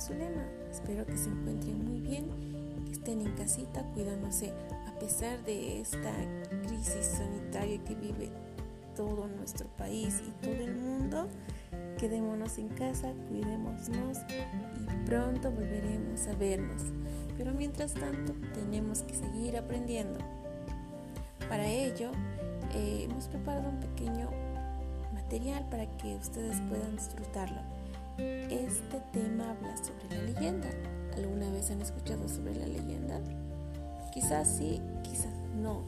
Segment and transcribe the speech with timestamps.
[0.00, 2.24] Espero que se encuentren muy bien,
[2.86, 4.50] que estén en casita cuidándose
[4.88, 6.10] a pesar de esta
[6.66, 8.30] crisis sanitaria que vive
[8.96, 11.28] todo nuestro país y todo el mundo.
[11.98, 16.82] Quedémonos en casa, cuidémonos y pronto volveremos a vernos.
[17.36, 20.18] Pero mientras tanto tenemos que seguir aprendiendo.
[21.46, 22.10] Para ello
[22.72, 24.30] eh, hemos preparado un pequeño
[25.12, 27.79] material para que ustedes puedan disfrutarlo.
[28.18, 30.68] Este tema habla sobre la leyenda.
[31.16, 33.20] ¿Alguna vez han escuchado sobre la leyenda?
[34.12, 35.82] Quizás sí, quizás no.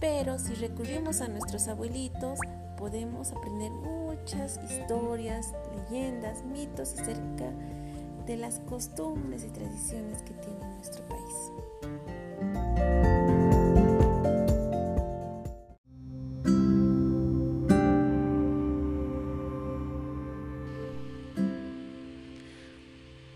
[0.00, 2.38] Pero si recurrimos a nuestros abuelitos,
[2.76, 5.52] podemos aprender muchas historias,
[5.90, 7.50] leyendas, mitos acerca
[8.26, 12.31] de las costumbres y tradiciones que tiene nuestro país.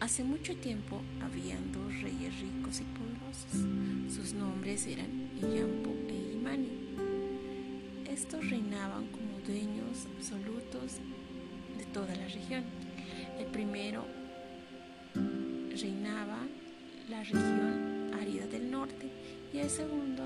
[0.06, 4.14] Hace mucho tiempo habían dos reyes ricos y poderosos.
[4.14, 6.68] Sus nombres eran Iyampo e Imani.
[8.08, 10.98] Estos reinaban como dueños absolutos
[11.76, 12.62] de toda la región.
[13.36, 14.06] El primero
[15.72, 16.38] reinaba
[17.10, 19.10] la región árida del norte
[19.52, 20.22] y el segundo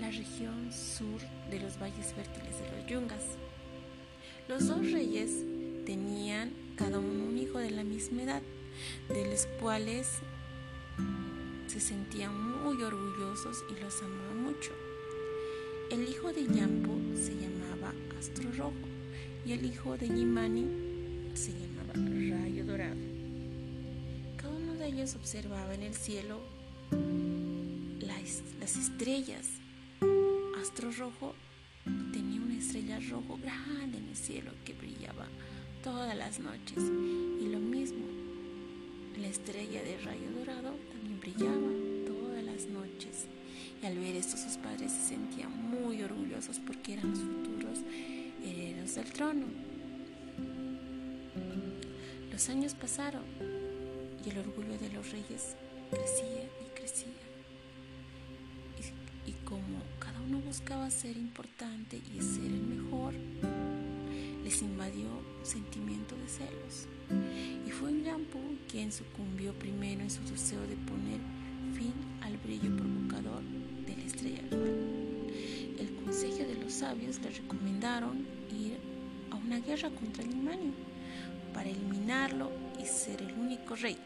[0.00, 3.36] la región sur de los valles fértiles de los yungas.
[4.48, 5.44] Los dos reyes
[5.84, 8.42] tenían cada uno un hijo de la misma edad,
[9.08, 10.20] de los cuales
[11.66, 14.72] se sentían muy orgullosos y los amaban mucho.
[15.90, 18.72] El hijo de Yampo se llamaba Astro Rojo
[19.46, 20.66] y el hijo de Yimani
[21.34, 22.96] se llamaba Rayo Dorado.
[24.36, 26.40] Cada uno de ellos observaba en el cielo
[28.00, 29.48] las, las estrellas.
[30.60, 31.34] Astro Rojo
[32.12, 35.26] tenía una estrella rojo grande en el cielo que brillaba
[35.82, 38.21] todas las noches y lo mismo
[39.22, 41.70] la estrella de rayo dorado también brillaba
[42.06, 43.26] todas las noches.
[43.80, 47.78] Y al ver esto sus padres se sentían muy orgullosos porque eran los futuros
[48.44, 49.46] herederos del trono.
[52.32, 53.22] Los años pasaron
[54.24, 55.54] y el orgullo de los reyes
[55.90, 57.12] crecía y crecía.
[59.24, 63.14] Y, como cada uno buscaba ser importante y ser el mejor,
[64.44, 65.08] les invadió
[65.42, 66.86] sentimiento de celos.
[67.66, 68.38] Y fue Yampu
[68.70, 71.20] quien sucumbió primero en su deseo de poner
[71.74, 71.92] fin
[72.22, 73.42] al brillo provocador
[73.86, 74.42] de la estrella
[75.78, 78.78] El consejo de los sabios le recomendaron ir
[79.30, 80.72] a una guerra contra el Imani
[81.52, 83.96] para eliminarlo y ser el único rey.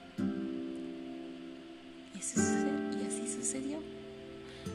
[2.15, 3.79] Y así sucedió.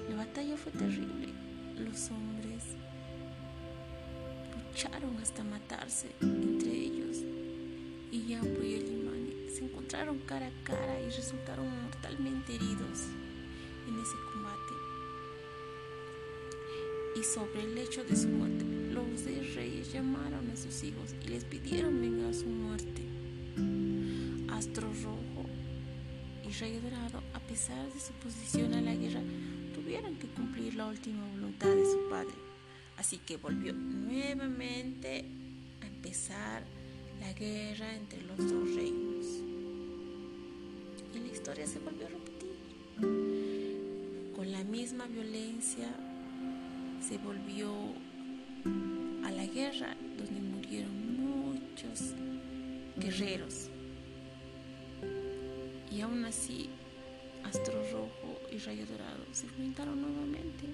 [0.09, 1.27] La batalla fue terrible.
[1.77, 2.63] Los hombres
[4.71, 7.17] lucharon hasta matarse entre ellos.
[8.11, 13.07] Y Yampo y se encontraron cara a cara y resultaron mortalmente heridos
[13.87, 14.73] en ese combate.
[17.19, 21.27] Y sobre el hecho de su muerte, los de reyes llamaron a sus hijos y
[21.27, 23.01] les pidieron vengar su muerte.
[24.53, 25.49] Astro Rojo
[26.47, 29.21] y Rey Dorado, a pesar de su posición a la guerra,
[29.75, 32.50] tuvieron que cumplir la última voluntad de su padre.
[33.01, 35.25] Así que volvió nuevamente
[35.81, 36.63] a empezar
[37.19, 39.25] la guerra entre los dos reinos.
[41.15, 42.51] Y la historia se volvió a repetir.
[44.35, 45.89] Con la misma violencia
[47.01, 47.73] se volvió
[49.25, 52.13] a la guerra donde murieron muchos
[52.97, 53.71] guerreros.
[55.91, 56.69] Y aún así,
[57.45, 60.67] Astro Rojo y Rayo Dorado se enfrentaron nuevamente.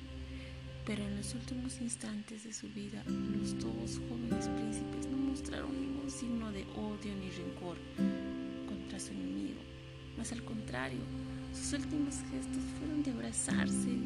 [0.88, 6.10] Pero en los últimos instantes de su vida, los dos jóvenes príncipes no mostraron ningún
[6.10, 7.76] signo de odio ni rencor
[8.70, 9.60] contra su enemigo.
[10.18, 11.02] Más al contrario,
[11.54, 13.98] sus últimos gestos fueron de abrazarse,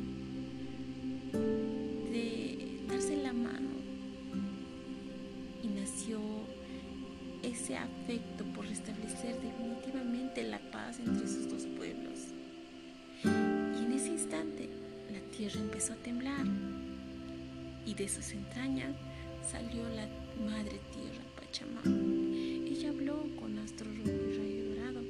[2.11, 3.69] de darse la mano.
[5.61, 6.19] Y nació
[7.43, 12.21] ese afecto por restablecer definitivamente la paz entre sus dos pueblos.
[13.23, 14.80] Y en ese instante
[15.11, 16.45] la tierra empezó a temblar
[17.85, 18.95] y de sus entrañas
[19.49, 20.07] salió la
[20.45, 21.81] madre tierra Pachamama.
[22.65, 25.01] Ella habló con Astro Rojo y Rayo Dorado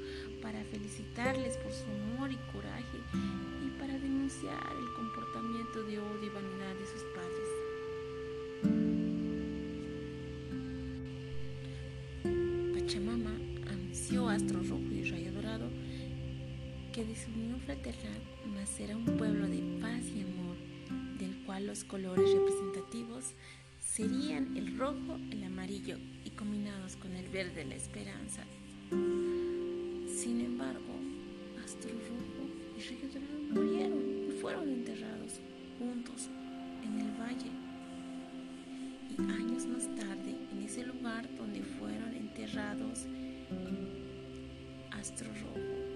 [0.42, 2.98] para felicitarles por su amor y coraje
[3.66, 7.50] y para denunciar el comportamiento de odio y vanidad de sus padres.
[12.74, 13.36] Pachamama
[13.70, 14.82] anunció a Astro Rojo
[16.92, 18.22] que de su unión fraternal
[18.54, 20.58] nacerá un pueblo de paz y amor,
[21.18, 23.34] del cual los colores representativos
[23.80, 28.44] serían el rojo, el amarillo y combinados con el verde la esperanza.
[28.90, 30.94] Sin embargo,
[31.64, 33.22] Astro Rojo y Rayo
[33.52, 35.40] murieron y fueron enterrados
[35.80, 36.30] juntos
[36.84, 37.52] en el valle.
[39.18, 43.06] Y años más tarde, en ese lugar donde fueron enterrados
[44.92, 45.91] Astro Rojo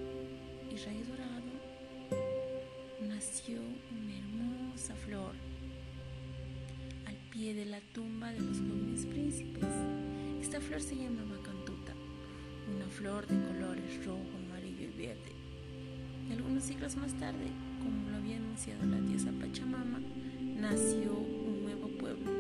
[7.46, 9.70] pie de la tumba de los jóvenes príncipes.
[10.42, 11.94] Esta flor se llamaba Cantuta,
[12.76, 15.32] una flor de colores rojo, amarillo y verde.
[16.28, 17.46] Y algunos siglos más tarde,
[17.84, 20.00] como lo había anunciado la diosa Pachamama,
[20.60, 22.32] nació un nuevo pueblo,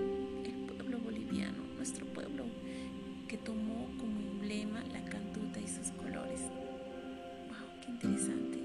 [0.43, 2.45] el pueblo boliviano, nuestro pueblo,
[3.27, 6.41] que tomó como emblema la cantuta y sus colores.
[7.47, 7.79] ¡Wow!
[7.85, 8.59] ¡Qué interesante!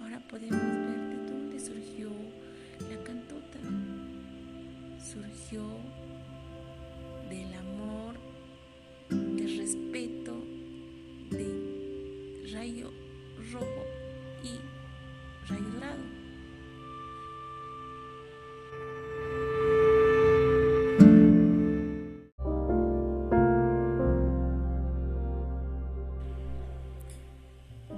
[0.00, 0.83] Ahora podemos
[5.14, 5.62] Surgió
[7.30, 8.16] del amor,
[9.08, 10.34] del respeto
[11.30, 12.90] de rayo
[13.52, 13.84] rojo
[14.42, 14.58] y
[15.48, 16.02] rayo dorado.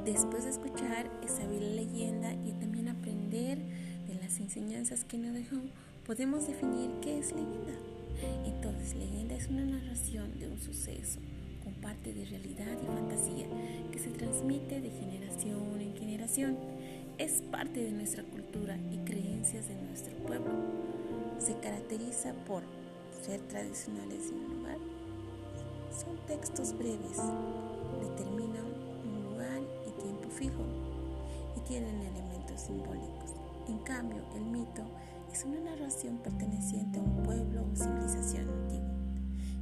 [0.04, 3.58] Después de escuchar esa bella leyenda y también aprender
[4.06, 5.56] de las enseñanzas que nos dejó,
[6.06, 7.72] podemos definir qué es leyenda.
[8.44, 11.18] Entonces, leyenda es una narración de un suceso
[11.64, 13.46] con parte de realidad y fantasía
[13.90, 16.56] que se transmite de generación en generación.
[17.18, 20.52] Es parte de nuestra cultura y creencias de nuestro pueblo.
[21.38, 22.62] Se caracteriza por
[23.22, 24.78] ser tradicionales de un lugar.
[25.90, 27.18] Son textos breves,
[28.00, 28.66] determinan
[29.04, 30.62] un lugar y tiempo fijo
[31.56, 33.34] y tienen elementos simbólicos.
[33.68, 34.84] En cambio, el mito
[35.36, 38.94] es una narración perteneciente a un pueblo o civilización antigua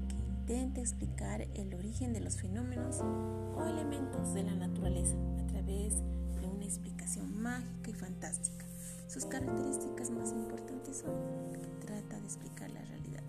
[0.07, 5.97] que intenta explicar el origen de los fenómenos o elementos de la naturaleza a través
[6.41, 8.65] de una explicación mágica y fantástica.
[9.09, 11.13] Sus características más importantes son
[11.53, 13.25] que trata de explicar la realidad.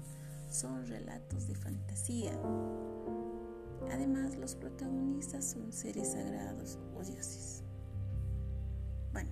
[0.51, 2.39] Son relatos de fantasía.
[3.91, 7.63] Además, los protagonistas son seres sagrados o dioses.
[9.13, 9.31] Bueno,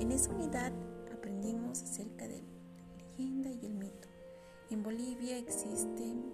[0.00, 0.72] en esa unidad
[1.38, 4.08] aprendimos acerca de la leyenda y el mito.
[4.70, 6.32] En Bolivia existen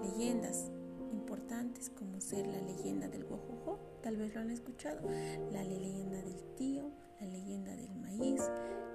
[0.00, 0.70] leyendas
[1.10, 5.08] importantes como ser la leyenda del guajujo, tal vez lo han escuchado,
[5.50, 6.88] la leyenda del tío,
[7.20, 8.48] la leyenda del maíz,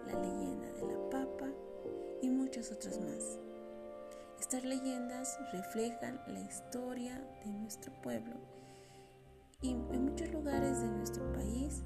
[0.07, 1.51] la leyenda de la papa
[2.21, 3.37] y muchas otras más.
[4.39, 8.35] Estas leyendas reflejan la historia de nuestro pueblo
[9.61, 11.83] y en muchos lugares de nuestro país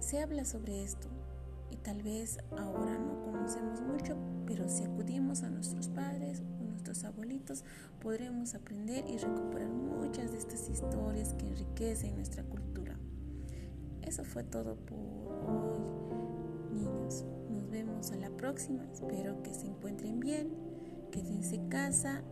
[0.00, 1.08] se habla sobre esto
[1.70, 7.04] y tal vez ahora no conocemos mucho, pero si acudimos a nuestros padres o nuestros
[7.04, 7.64] abuelitos
[8.00, 12.96] podremos aprender y recuperar muchas de estas historias que enriquecen nuestra cultura.
[14.02, 15.80] Eso fue todo por hoy,
[16.72, 17.24] niños.
[17.50, 18.84] Nos vemos a la próxima.
[18.92, 20.50] Espero que se encuentren bien,
[21.12, 22.22] quédense en casa,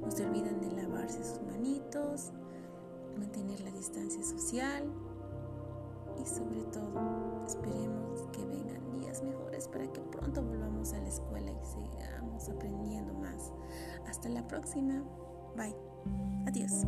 [0.00, 2.32] no se olviden de lavarse sus manitos,
[3.18, 4.84] mantener la distancia social
[6.20, 11.50] y sobre todo esperemos que vengan días mejores para que pronto volvamos a la escuela
[11.50, 13.52] y sigamos aprendiendo más.
[14.06, 15.02] Hasta la próxima.
[15.56, 15.74] Bye.
[16.46, 16.84] Adiós.